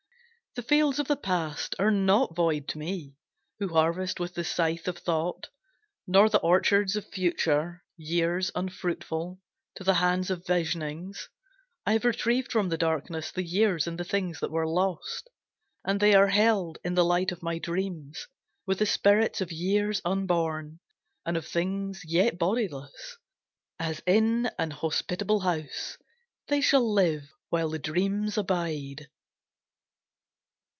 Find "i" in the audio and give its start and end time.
11.85-11.93